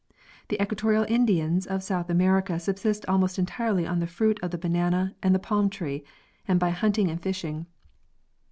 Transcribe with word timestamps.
The 0.47 0.59
equatorial 0.59 1.05
Indians 1.07 1.67
of 1.67 1.83
South 1.83 2.09
America 2.09 2.59
subsist 2.59 3.05
almost 3.05 3.37
entirely 3.37 3.85
on 3.85 3.99
the 3.99 4.07
fruit 4.07 4.39
of 4.41 4.49
the 4.49 4.57
banana 4.57 5.13
and 5.21 5.35
the 5.35 5.37
palm 5.37 5.69
tree, 5.69 6.03
and 6.47 6.59
by 6.59 6.71
hunting 6.71 7.07
and 7.11 7.21
fishing. 7.21 7.67